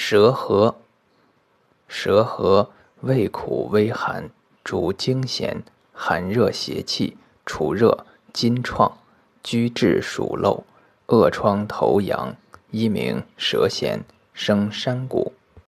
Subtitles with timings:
[0.00, 0.76] 舌核，
[1.88, 4.30] 舌核味苦微寒，
[4.62, 8.96] 主惊痫、寒热邪气、除热、筋创、
[9.42, 10.64] 居滞鼠漏、
[11.08, 12.36] 恶疮头痒，
[12.70, 15.32] 一名舌弦，生山谷。